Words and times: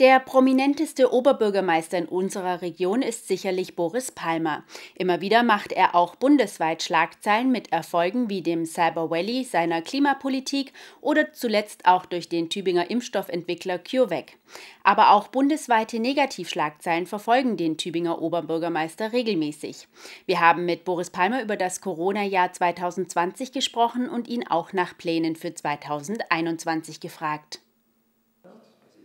Der 0.00 0.20
prominenteste 0.20 1.12
Oberbürgermeister 1.12 1.98
in 1.98 2.04
unserer 2.04 2.62
Region 2.62 3.02
ist 3.02 3.26
sicherlich 3.26 3.74
Boris 3.74 4.12
Palmer. 4.12 4.62
Immer 4.94 5.20
wieder 5.20 5.42
macht 5.42 5.72
er 5.72 5.96
auch 5.96 6.14
bundesweit 6.14 6.84
Schlagzeilen 6.84 7.50
mit 7.50 7.72
Erfolgen 7.72 8.30
wie 8.30 8.40
dem 8.40 8.64
Cyber 8.64 9.10
Valley 9.10 9.42
seiner 9.42 9.82
Klimapolitik 9.82 10.72
oder 11.00 11.32
zuletzt 11.32 11.84
auch 11.84 12.06
durch 12.06 12.28
den 12.28 12.48
Tübinger 12.48 12.88
Impfstoffentwickler 12.88 13.80
CureVac. 13.80 14.36
Aber 14.84 15.10
auch 15.10 15.26
bundesweite 15.26 15.98
Negativschlagzeilen 15.98 17.06
verfolgen 17.06 17.56
den 17.56 17.76
Tübinger 17.76 18.22
Oberbürgermeister 18.22 19.12
regelmäßig. 19.12 19.88
Wir 20.26 20.38
haben 20.38 20.64
mit 20.64 20.84
Boris 20.84 21.10
Palmer 21.10 21.42
über 21.42 21.56
das 21.56 21.80
Corona-Jahr 21.80 22.52
2020 22.52 23.50
gesprochen 23.50 24.08
und 24.08 24.28
ihn 24.28 24.46
auch 24.46 24.72
nach 24.72 24.96
Plänen 24.96 25.34
für 25.34 25.52
2021 25.52 27.00
gefragt. 27.00 27.58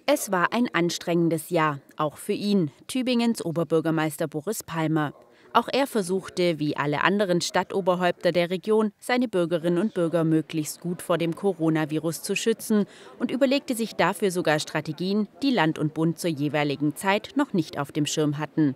Es 0.06 0.34
war 0.34 0.52
ein 0.52 0.68
anstrengendes 0.74 1.50
Jahr, 1.50 1.80
auch 1.96 2.18
für 2.18 2.34
ihn, 2.34 2.72
Tübingens 2.88 3.44
Oberbürgermeister 3.44 4.28
Boris 4.28 4.62
Palmer. 4.62 5.14
Auch 5.54 5.70
er 5.72 5.88
versuchte, 5.88 6.60
wie 6.60 6.76
alle 6.76 7.06
anderen 7.06 7.40
Stadtoberhäupter 7.40 8.34
der 8.34 8.50
Region, 8.50 8.92
seine 9.00 9.30
Bürgerinnen 9.30 9.78
und 9.78 9.94
Bürger 9.94 10.26
möglichst 10.26 10.82
gut 10.82 11.02
vor 11.02 11.18
dem 11.18 11.34
Coronavirus 11.34 12.22
zu 12.22 12.36
schützen 12.36 12.86
und 13.18 13.32
überlegte 13.32 13.76
sich 13.76 13.96
dafür 13.96 14.32
sogar 14.32 14.60
Strategien, 14.60 15.30
die 15.42 15.52
Land 15.52 15.80
und 15.80 15.94
Bund 15.94 16.20
zur 16.20 16.32
jeweiligen 16.32 16.98
Zeit 16.98 17.32
noch 17.36 17.54
nicht 17.54 17.80
auf 17.80 17.94
dem 17.94 18.06
Schirm 18.06 18.40
hatten. 18.40 18.74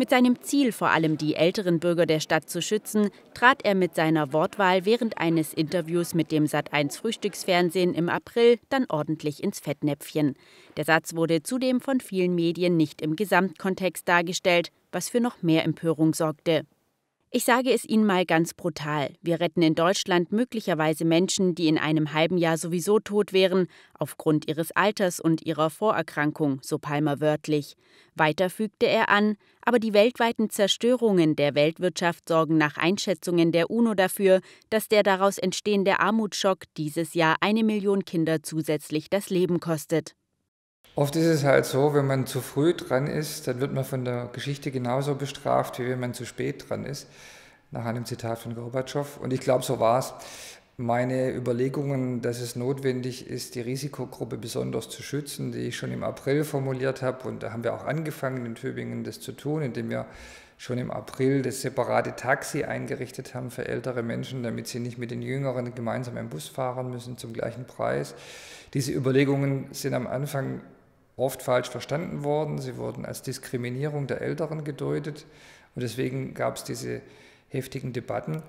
Mit 0.00 0.08
seinem 0.08 0.40
Ziel, 0.40 0.72
vor 0.72 0.88
allem 0.88 1.18
die 1.18 1.34
älteren 1.34 1.78
Bürger 1.78 2.06
der 2.06 2.20
Stadt 2.20 2.48
zu 2.48 2.62
schützen, 2.62 3.10
trat 3.34 3.66
er 3.66 3.74
mit 3.74 3.94
seiner 3.94 4.32
Wortwahl 4.32 4.86
während 4.86 5.18
eines 5.18 5.52
Interviews 5.52 6.14
mit 6.14 6.32
dem 6.32 6.46
Sat1 6.46 6.96
Frühstücksfernsehen 6.96 7.92
im 7.92 8.08
April 8.08 8.58
dann 8.70 8.86
ordentlich 8.88 9.42
ins 9.42 9.60
Fettnäpfchen. 9.60 10.36
Der 10.78 10.86
Satz 10.86 11.14
wurde 11.16 11.42
zudem 11.42 11.82
von 11.82 12.00
vielen 12.00 12.34
Medien 12.34 12.78
nicht 12.78 13.02
im 13.02 13.14
Gesamtkontext 13.14 14.08
dargestellt, 14.08 14.70
was 14.90 15.10
für 15.10 15.20
noch 15.20 15.42
mehr 15.42 15.64
Empörung 15.64 16.14
sorgte. 16.14 16.62
Ich 17.32 17.44
sage 17.44 17.72
es 17.72 17.84
Ihnen 17.84 18.06
mal 18.06 18.26
ganz 18.26 18.54
brutal. 18.54 19.14
Wir 19.22 19.38
retten 19.38 19.62
in 19.62 19.76
Deutschland 19.76 20.32
möglicherweise 20.32 21.04
Menschen, 21.04 21.54
die 21.54 21.68
in 21.68 21.78
einem 21.78 22.12
halben 22.12 22.36
Jahr 22.36 22.58
sowieso 22.58 22.98
tot 22.98 23.32
wären, 23.32 23.68
aufgrund 23.94 24.48
ihres 24.48 24.72
Alters 24.72 25.20
und 25.20 25.46
ihrer 25.46 25.70
Vorerkrankung, 25.70 26.58
so 26.60 26.78
Palmer 26.78 27.20
wörtlich. 27.20 27.76
Weiter 28.16 28.50
fügte 28.50 28.88
er 28.88 29.10
an, 29.10 29.36
aber 29.62 29.78
die 29.78 29.92
weltweiten 29.92 30.50
Zerstörungen 30.50 31.36
der 31.36 31.54
Weltwirtschaft 31.54 32.28
sorgen 32.28 32.58
nach 32.58 32.76
Einschätzungen 32.76 33.52
der 33.52 33.70
UNO 33.70 33.94
dafür, 33.94 34.40
dass 34.68 34.88
der 34.88 35.04
daraus 35.04 35.38
entstehende 35.38 36.00
Armutsschock 36.00 36.64
dieses 36.76 37.14
Jahr 37.14 37.36
eine 37.40 37.62
Million 37.62 38.04
Kinder 38.04 38.42
zusätzlich 38.42 39.08
das 39.08 39.30
Leben 39.30 39.60
kostet. 39.60 40.16
Oft 40.96 41.16
ist 41.16 41.26
es 41.26 41.44
halt 41.44 41.66
so, 41.66 41.94
wenn 41.94 42.06
man 42.06 42.26
zu 42.26 42.40
früh 42.40 42.74
dran 42.74 43.06
ist, 43.06 43.46
dann 43.46 43.60
wird 43.60 43.72
man 43.72 43.84
von 43.84 44.04
der 44.04 44.28
Geschichte 44.32 44.70
genauso 44.70 45.14
bestraft, 45.14 45.78
wie 45.78 45.88
wenn 45.88 46.00
man 46.00 46.14
zu 46.14 46.26
spät 46.26 46.68
dran 46.68 46.84
ist, 46.84 47.06
nach 47.70 47.84
einem 47.84 48.04
Zitat 48.04 48.40
von 48.40 48.54
Gorbatschow. 48.54 49.18
Und 49.18 49.32
ich 49.32 49.40
glaube, 49.40 49.64
so 49.64 49.78
war 49.78 50.00
es. 50.00 50.12
Meine 50.76 51.34
Überlegungen, 51.34 52.22
dass 52.22 52.40
es 52.40 52.56
notwendig 52.56 53.28
ist, 53.28 53.54
die 53.54 53.60
Risikogruppe 53.60 54.38
besonders 54.38 54.88
zu 54.88 55.02
schützen, 55.02 55.52
die 55.52 55.68
ich 55.68 55.76
schon 55.76 55.92
im 55.92 56.02
April 56.02 56.42
formuliert 56.42 57.02
habe, 57.02 57.28
und 57.28 57.42
da 57.42 57.52
haben 57.52 57.64
wir 57.64 57.74
auch 57.74 57.84
angefangen 57.84 58.46
in 58.46 58.54
Tübingen 58.54 59.04
das 59.04 59.20
zu 59.20 59.32
tun, 59.32 59.62
indem 59.62 59.90
wir 59.90 60.06
schon 60.56 60.78
im 60.78 60.90
April 60.90 61.42
das 61.42 61.60
separate 61.60 62.16
Taxi 62.16 62.64
eingerichtet 62.64 63.34
haben 63.34 63.50
für 63.50 63.66
ältere 63.68 64.02
Menschen, 64.02 64.42
damit 64.42 64.68
sie 64.68 64.80
nicht 64.80 64.98
mit 64.98 65.10
den 65.10 65.22
Jüngeren 65.22 65.74
gemeinsam 65.74 66.16
im 66.16 66.28
Bus 66.28 66.48
fahren 66.48 66.90
müssen 66.90 67.16
zum 67.16 67.32
gleichen 67.32 67.64
Preis. 67.66 68.14
Diese 68.74 68.92
Überlegungen 68.92 69.68
sind 69.72 69.94
am 69.94 70.06
Anfang 70.06 70.60
oft 71.20 71.42
falsch 71.42 71.68
verstanden 71.68 72.24
worden. 72.24 72.58
Sie 72.58 72.76
wurden 72.76 73.04
als 73.04 73.22
Diskriminierung 73.22 74.06
der 74.06 74.20
Älteren 74.20 74.64
gedeutet 74.64 75.26
und 75.74 75.82
deswegen 75.82 76.34
gab 76.34 76.56
es 76.56 76.64
diese 76.64 77.00
heftigen 77.48 77.92
Debatten. 77.92 78.42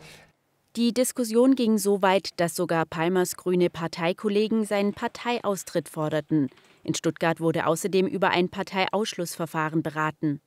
Die 0.78 0.94
Diskussion 0.94 1.56
ging 1.56 1.78
so 1.78 2.02
weit, 2.02 2.30
dass 2.38 2.56
sogar 2.56 2.86
Palmers 2.86 3.36
grüne 3.36 3.70
Parteikollegen 3.70 4.64
seinen 4.66 4.94
Parteiaustritt 4.94 5.90
forderten. 5.90 6.50
In 6.84 6.96
Stuttgart 6.96 7.42
wurde 7.42 7.68
außerdem 7.68 8.08
über 8.08 8.30
ein 8.30 8.48
Parteiausschlussverfahren 8.48 9.84
beraten. 9.84 10.40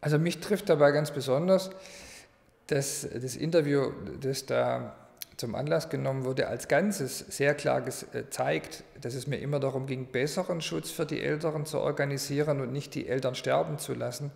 Also 0.00 0.18
mich 0.18 0.40
trifft 0.40 0.68
dabei 0.68 0.90
ganz 0.90 1.12
besonders, 1.12 1.70
dass 2.66 3.08
das 3.12 3.36
Interview, 3.36 3.92
das 4.20 4.46
da 4.46 4.96
zum 5.40 5.54
Anlass 5.54 5.88
genommen 5.88 6.24
wurde, 6.24 6.48
als 6.48 6.68
Ganzes 6.68 7.18
sehr 7.18 7.54
klar 7.54 7.82
äh, 7.86 8.24
zeigt, 8.30 8.84
dass 9.00 9.14
es 9.14 9.26
mir 9.26 9.38
immer 9.38 9.58
darum 9.58 9.86
ging, 9.86 10.06
besseren 10.06 10.60
Schutz 10.60 10.90
für 10.90 11.06
die 11.06 11.20
Älteren 11.20 11.64
zu 11.64 11.80
organisieren 11.80 12.60
und 12.60 12.72
nicht 12.72 12.94
die 12.94 13.08
Eltern 13.08 13.34
sterben 13.34 13.78
zu 13.78 13.94
lassen, 13.94 14.30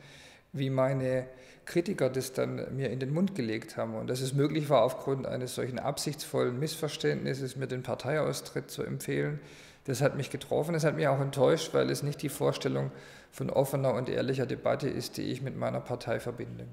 wie 0.52 0.70
meine 0.70 1.26
Kritiker 1.66 2.08
das 2.10 2.32
dann 2.32 2.74
mir 2.74 2.90
in 2.90 3.00
den 3.00 3.12
Mund 3.12 3.34
gelegt 3.34 3.76
haben. 3.76 3.94
Und 3.94 4.08
dass 4.08 4.22
es 4.22 4.32
möglich 4.32 4.70
war, 4.70 4.82
aufgrund 4.82 5.26
eines 5.26 5.54
solchen 5.54 5.78
absichtsvollen 5.78 6.58
Missverständnisses 6.58 7.56
mir 7.56 7.66
den 7.66 7.82
Parteiaustritt 7.82 8.70
zu 8.70 8.82
empfehlen, 8.82 9.40
das 9.84 10.00
hat 10.00 10.16
mich 10.16 10.30
getroffen. 10.30 10.72
Das 10.72 10.84
hat 10.84 10.96
mich 10.96 11.06
auch 11.06 11.20
enttäuscht, 11.20 11.74
weil 11.74 11.90
es 11.90 12.02
nicht 12.02 12.22
die 12.22 12.30
Vorstellung 12.30 12.90
von 13.30 13.50
offener 13.50 13.92
und 13.92 14.08
ehrlicher 14.08 14.46
Debatte 14.46 14.88
ist, 14.88 15.18
die 15.18 15.24
ich 15.24 15.42
mit 15.42 15.56
meiner 15.56 15.80
Partei 15.80 16.18
verbinde. 16.18 16.64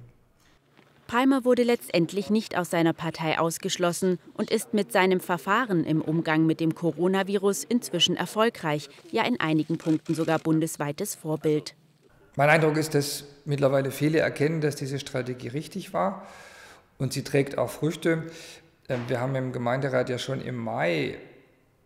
Palmer 1.12 1.44
wurde 1.44 1.64
letztendlich 1.64 2.30
nicht 2.30 2.58
aus 2.58 2.70
seiner 2.70 2.94
Partei 2.94 3.38
ausgeschlossen 3.38 4.18
und 4.34 4.50
ist 4.50 4.74
mit 4.74 4.94
seinem 4.94 5.20
Verfahren 5.20 5.84
im 5.84 6.02
Umgang 6.02 6.46
mit 6.46 6.62
dem 6.62 6.74
Coronavirus 6.74 7.66
inzwischen 7.66 8.16
erfolgreich, 8.16 8.88
ja 9.12 9.26
in 9.26 9.38
einigen 9.38 9.78
Punkten 9.78 10.16
sogar 10.16 10.40
bundesweites 10.40 11.16
Vorbild. 11.16 11.76
Mein 12.38 12.50
Eindruck 12.50 12.78
ist, 12.78 12.96
dass 12.96 13.26
mittlerweile 13.44 13.92
viele 13.92 14.20
erkennen, 14.20 14.62
dass 14.62 14.78
diese 14.78 15.00
Strategie 15.00 15.50
richtig 15.50 15.92
war 15.92 16.26
und 16.98 17.12
sie 17.12 17.26
trägt 17.26 17.58
auch 17.58 17.70
Früchte. 17.70 18.24
Ähm, 18.88 19.02
wir 19.10 19.20
haben 19.20 19.36
im 19.36 19.52
Gemeinderat 19.52 20.08
ja 20.08 20.18
schon 20.18 20.40
im 20.40 20.56
Mai 20.56 21.18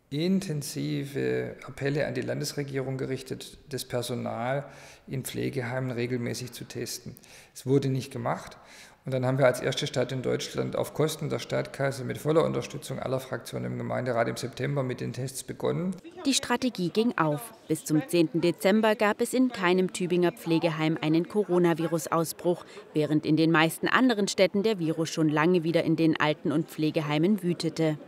intensive 0.09 1.55
Appelle 1.65 2.07
an 2.07 2.13
die 2.13 2.21
Landesregierung 2.21 2.97
gerichtet, 2.97 3.57
das 3.69 3.85
Personal 3.85 4.65
in 5.07 5.23
Pflegeheimen 5.23 5.91
regelmäßig 5.91 6.51
zu 6.51 6.65
testen. 6.65 7.15
Es 7.53 7.65
wurde 7.65 7.89
nicht 7.89 8.11
gemacht. 8.11 8.57
Und 9.05 9.13
dann 9.13 9.23
haben 9.23 9.37
wir 9.37 9.45
als 9.45 9.61
erste 9.61 9.85
Stadt 9.85 10.11
in 10.11 10.23
Deutschland 10.23 10.75
auf 10.75 10.95
Kosten 10.95 11.29
der 11.29 11.37
Stadtkasse 11.37 12.03
mit 12.03 12.17
voller 12.17 12.43
Unterstützung 12.43 12.97
aller 12.97 13.19
Fraktionen 13.19 13.73
im 13.73 13.77
Gemeinderat 13.77 14.27
im 14.27 14.35
September 14.35 14.81
mit 14.81 14.99
den 14.99 15.13
Tests 15.13 15.43
begonnen. 15.43 15.95
Die 16.25 16.33
Strategie 16.33 16.89
ging 16.89 17.15
auf. 17.15 17.53
Bis 17.67 17.85
zum 17.85 18.01
10. 18.07 18.41
Dezember 18.41 18.95
gab 18.95 19.21
es 19.21 19.35
in 19.35 19.49
keinem 19.49 19.93
Tübinger 19.93 20.31
Pflegeheim 20.31 20.97
einen 20.99 21.27
Coronavirus-Ausbruch, 21.27 22.65
während 22.95 23.27
in 23.27 23.37
den 23.37 23.51
meisten 23.51 23.87
anderen 23.87 24.27
Städten 24.27 24.63
der 24.63 24.79
Virus 24.79 25.09
schon 25.09 25.29
lange 25.29 25.63
wieder 25.63 25.83
in 25.83 25.95
den 25.95 26.19
Alten- 26.19 26.51
und 26.51 26.69
Pflegeheimen 26.71 27.43
wütete. 27.43 27.99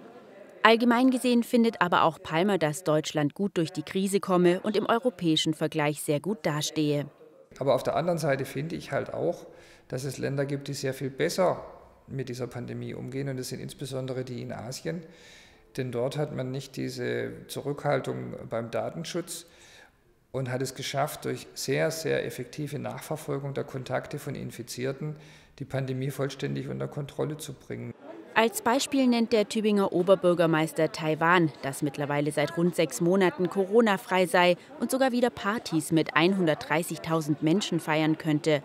Allgemein 0.67 1.11
gesehen 1.11 1.43
findet 1.43 1.79
aber 1.79 2.03
auch 2.03 2.21
Palmer, 2.21 2.57
dass 2.57 2.83
Deutschland 2.83 3.33
gut 3.33 3.55
durch 3.55 3.71
die 3.71 3.83
Krise 3.83 4.19
komme 4.19 4.59
und 4.59 4.75
im 4.75 4.85
europäischen 4.85 5.53
Vergleich 5.53 6.01
sehr 6.01 6.19
gut 6.19 6.45
dastehe. 6.45 7.05
Aber 7.57 7.73
auf 7.73 7.83
der 7.83 7.95
anderen 7.95 8.17
Seite 8.17 8.43
finde 8.43 8.75
ich 8.75 8.91
halt 8.91 9.13
auch, 9.13 9.47
dass 9.87 10.03
es 10.03 10.17
Länder 10.17 10.45
gibt, 10.45 10.67
die 10.67 10.73
sehr 10.73 10.93
viel 10.93 11.09
besser 11.09 11.63
mit 12.07 12.27
dieser 12.27 12.47
Pandemie 12.47 12.93
umgehen. 12.93 13.29
Und 13.29 13.37
das 13.37 13.47
sind 13.47 13.61
insbesondere 13.61 14.25
die 14.25 14.41
in 14.41 14.51
Asien. 14.51 15.03
Denn 15.77 15.93
dort 15.93 16.17
hat 16.17 16.35
man 16.35 16.51
nicht 16.51 16.75
diese 16.75 17.31
Zurückhaltung 17.47 18.35
beim 18.49 18.69
Datenschutz 18.69 19.45
und 20.33 20.51
hat 20.51 20.61
es 20.61 20.75
geschafft, 20.75 21.23
durch 21.23 21.47
sehr, 21.53 21.91
sehr 21.91 22.25
effektive 22.25 22.77
Nachverfolgung 22.77 23.53
der 23.53 23.63
Kontakte 23.63 24.19
von 24.19 24.35
Infizierten 24.35 25.15
die 25.59 25.65
Pandemie 25.65 26.11
vollständig 26.11 26.67
unter 26.67 26.89
Kontrolle 26.89 27.37
zu 27.37 27.53
bringen. 27.53 27.93
Als 28.37 28.61
Beispiel 28.61 29.07
nennt 29.07 29.33
der 29.33 29.49
Tübinger 29.49 29.93
Oberbürgermeister 29.93 30.91
Taiwan, 30.91 31.51
das 31.63 31.81
mittlerweile 31.81 32.31
seit 32.31 32.55
rund 32.55 32.75
sechs 32.75 33.01
Monaten 33.01 33.49
Corona-frei 33.49 34.27
sei 34.27 34.57
und 34.79 34.91
sogar 34.91 35.11
wieder 35.11 35.31
Partys 35.31 35.91
mit 35.91 36.13
130.000 36.13 37.37
Menschen 37.41 37.79
feiern 37.79 38.19
könnte. 38.19 38.61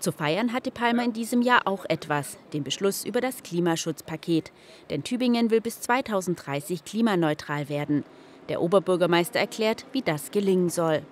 Zu 0.00 0.10
feiern 0.10 0.52
hatte 0.52 0.72
Palmer 0.72 1.04
in 1.04 1.12
diesem 1.12 1.42
Jahr 1.42 1.68
auch 1.68 1.84
etwas, 1.88 2.38
den 2.52 2.64
Beschluss 2.64 3.04
über 3.04 3.20
das 3.20 3.44
Klimaschutzpaket. 3.44 4.50
Denn 4.90 5.04
Tübingen 5.04 5.52
will 5.52 5.60
bis 5.60 5.80
2030 5.80 6.84
klimaneutral 6.84 7.68
werden. 7.68 8.02
Der 8.48 8.60
Oberbürgermeister 8.60 9.38
erklärt, 9.38 9.86
wie 9.92 10.02
das 10.02 10.32
gelingen 10.32 10.70
soll. 10.70 11.02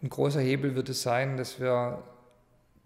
Ein 0.00 0.10
großer 0.10 0.40
Hebel 0.40 0.76
wird 0.76 0.88
es 0.88 1.02
sein, 1.02 1.36
dass 1.36 1.58
wir 1.58 2.04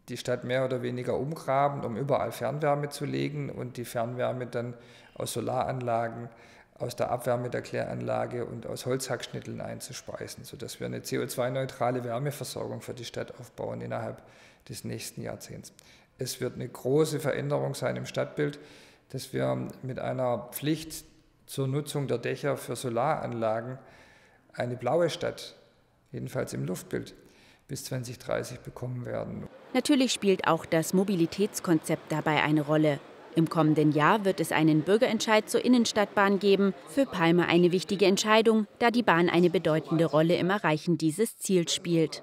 die 0.09 0.17
Stadt 0.17 0.45
mehr 0.45 0.65
oder 0.65 0.83
weniger 0.83 1.19
umgraben, 1.19 1.85
um 1.85 1.97
überall 1.97 2.33
Fernwärme 2.33 2.91
zu 2.91 3.05
legen 3.05 3.51
und 3.51 3.77
die 3.77 3.85
Fernwärme 3.85 4.47
dann 4.47 4.75
aus 5.15 5.33
Solaranlagen, 5.33 6.29
aus 6.77 6.97
der 6.97 7.11
Abwärme 7.11 7.51
der 7.51 7.63
Kläranlage 7.63 8.45
und 8.45 8.67
aus 8.67 8.85
Holzhackschnitteln 8.85 9.61
einzuspeisen, 9.61 10.45
sodass 10.45 10.81
wir 10.81 10.87
eine 10.87 11.01
CO2-neutrale 11.01 12.05
Wärmeversorgung 12.05 12.81
für 12.81 12.95
die 12.95 13.05
Stadt 13.05 13.39
aufbauen 13.39 13.81
innerhalb 13.81 14.23
des 14.69 14.85
nächsten 14.85 15.23
Jahrzehnts. 15.23 15.73
Es 16.19 16.41
wird 16.41 16.55
eine 16.55 16.69
große 16.69 17.21
Veränderung 17.21 17.75
sein 17.75 17.97
im 17.97 18.07
Stadtbild, 18.07 18.59
dass 19.11 19.33
wir 19.33 19.69
mit 19.83 19.99
einer 19.99 20.49
Pflicht 20.53 21.05
zur 21.47 21.69
Nutzung 21.69 22.09
der 22.09 22.19
Dächer 22.19 22.57
für 22.57 22.77
Solaranlagen 22.77 23.79
eine 24.53 24.77
blaue 24.77 25.11
Stadt 25.11 25.55
jedenfalls 26.13 26.53
im 26.53 26.65
Luftbild 26.65 27.15
bis 27.69 27.85
2030 27.85 28.61
bekommen 28.61 29.05
werden. 29.05 29.49
Natürlich 29.75 30.13
spielt 30.13 30.47
auch 30.47 30.65
das 30.67 30.95
Mobilitätskonzept 30.95 32.11
dabei 32.13 32.43
eine 32.45 32.63
Rolle. 32.63 33.01
Im 33.35 33.51
kommenden 33.51 33.91
Jahr 33.91 34.25
wird 34.25 34.39
es 34.39 34.53
einen 34.53 34.83
Bürgerentscheid 34.83 35.51
zur 35.51 35.65
Innenstadtbahn 35.65 36.39
geben. 36.39 36.73
Für 36.87 37.07
Palmer 37.07 37.49
eine 37.49 37.73
wichtige 37.73 38.07
Entscheidung, 38.07 38.69
da 38.79 38.93
die 38.93 39.03
Bahn 39.03 39.29
eine 39.29 39.51
bedeutende 39.51 40.05
Rolle 40.05 40.37
im 40.37 40.51
Erreichen 40.51 40.97
dieses 40.97 41.37
Ziels 41.39 41.75
spielt. 41.75 42.23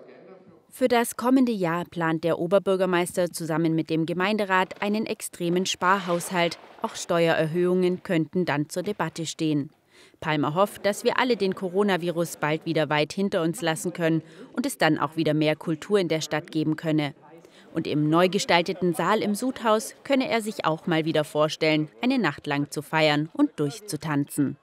Für 0.69 0.87
das 0.87 1.17
kommende 1.17 1.51
Jahr 1.51 1.83
plant 1.83 2.23
der 2.23 2.39
Oberbürgermeister 2.39 3.33
zusammen 3.33 3.75
mit 3.75 3.89
dem 3.89 4.05
Gemeinderat 4.05 4.81
einen 4.81 5.05
extremen 5.05 5.65
Sparhaushalt. 5.65 6.57
Auch 6.81 6.95
Steuererhöhungen 6.95 8.03
könnten 8.03 8.45
dann 8.45 8.69
zur 8.69 8.83
Debatte 8.83 9.25
stehen. 9.25 9.71
Palmer 10.21 10.55
hofft, 10.55 10.85
dass 10.85 11.03
wir 11.03 11.19
alle 11.19 11.35
den 11.35 11.55
Coronavirus 11.55 12.37
bald 12.37 12.65
wieder 12.65 12.89
weit 12.89 13.11
hinter 13.11 13.41
uns 13.41 13.61
lassen 13.61 13.91
können 13.91 14.21
und 14.53 14.65
es 14.65 14.77
dann 14.77 14.97
auch 14.97 15.17
wieder 15.17 15.33
mehr 15.33 15.57
Kultur 15.57 15.99
in 15.99 16.07
der 16.07 16.21
Stadt 16.21 16.51
geben 16.51 16.77
könne. 16.77 17.13
Und 17.73 17.87
im 17.87 18.09
neu 18.09 18.29
gestalteten 18.29 18.93
Saal 18.93 19.21
im 19.21 19.35
Sudhaus 19.35 19.95
könne 20.03 20.29
er 20.29 20.41
sich 20.41 20.65
auch 20.65 20.87
mal 20.87 21.05
wieder 21.05 21.23
vorstellen, 21.23 21.89
eine 22.01 22.19
Nacht 22.19 22.47
lang 22.47 22.69
zu 22.71 22.81
feiern 22.81 23.29
und 23.33 23.59
durchzutanzen. 23.59 24.57